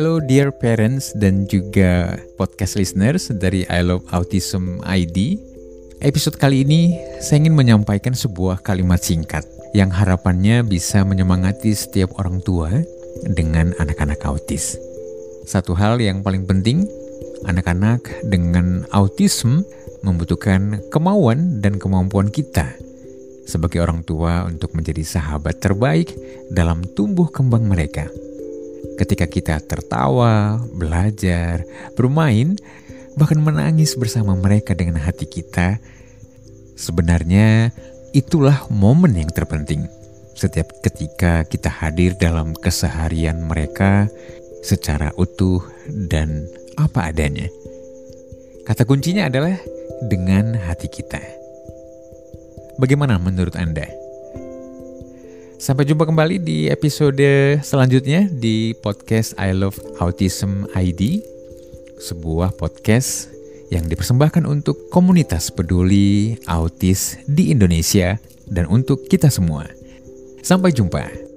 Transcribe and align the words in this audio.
Hello 0.00 0.16
dear 0.16 0.48
parents 0.48 1.12
dan 1.12 1.44
juga 1.44 2.16
podcast 2.40 2.80
listeners 2.80 3.28
dari 3.36 3.68
I 3.68 3.84
Love 3.84 4.08
Autism 4.16 4.80
ID. 4.80 5.36
Episode 6.00 6.40
kali 6.40 6.64
ini 6.64 6.96
saya 7.20 7.44
ingin 7.44 7.52
menyampaikan 7.52 8.16
sebuah 8.16 8.64
kalimat 8.64 8.96
singkat 8.96 9.44
yang 9.76 9.92
harapannya 9.92 10.64
bisa 10.64 11.04
menyemangati 11.04 11.76
setiap 11.76 12.16
orang 12.16 12.40
tua 12.40 12.72
dengan 13.28 13.76
anak-anak 13.76 14.24
autis. 14.24 14.80
Satu 15.44 15.76
hal 15.76 16.00
yang 16.00 16.24
paling 16.24 16.48
penting, 16.48 16.88
anak-anak 17.44 18.00
dengan 18.24 18.88
autism 18.96 19.68
membutuhkan 20.00 20.80
kemauan 20.88 21.60
dan 21.60 21.76
kemampuan 21.76 22.32
kita 22.32 22.72
sebagai 23.44 23.84
orang 23.84 24.00
tua 24.00 24.48
untuk 24.48 24.72
menjadi 24.72 25.04
sahabat 25.04 25.60
terbaik 25.60 26.16
dalam 26.48 26.88
tumbuh 26.96 27.28
kembang 27.28 27.68
mereka. 27.68 28.08
Ketika 28.96 29.26
kita 29.28 29.56
tertawa, 29.64 30.60
belajar, 30.76 31.64
bermain, 31.96 32.56
bahkan 33.16 33.40
menangis 33.40 33.96
bersama 33.96 34.36
mereka 34.36 34.76
dengan 34.76 35.00
hati 35.00 35.24
kita, 35.28 35.80
sebenarnya 36.76 37.72
itulah 38.16 38.64
momen 38.72 39.16
yang 39.16 39.30
terpenting. 39.32 39.84
Setiap 40.36 40.72
ketika 40.80 41.44
kita 41.44 41.68
hadir 41.68 42.16
dalam 42.16 42.56
keseharian 42.56 43.44
mereka 43.44 44.08
secara 44.64 45.12
utuh 45.20 45.60
dan 46.08 46.48
apa 46.80 47.12
adanya. 47.12 47.48
Kata 48.64 48.88
kuncinya 48.88 49.28
adalah 49.28 49.56
dengan 50.08 50.56
hati 50.56 50.88
kita. 50.88 51.20
Bagaimana 52.80 53.20
menurut 53.20 53.52
Anda? 53.60 53.99
Sampai 55.60 55.84
jumpa 55.84 56.08
kembali 56.08 56.40
di 56.40 56.72
episode 56.72 57.60
selanjutnya 57.60 58.24
di 58.32 58.72
podcast 58.80 59.36
I 59.36 59.52
Love 59.52 59.76
Autism 60.00 60.64
ID, 60.72 61.20
sebuah 62.00 62.56
podcast 62.56 63.28
yang 63.68 63.84
dipersembahkan 63.84 64.48
untuk 64.48 64.88
komunitas 64.88 65.52
peduli 65.52 66.40
autis 66.48 67.20
di 67.28 67.52
Indonesia 67.52 68.16
dan 68.48 68.72
untuk 68.72 69.04
kita 69.04 69.28
semua. 69.28 69.68
Sampai 70.40 70.72
jumpa. 70.72 71.29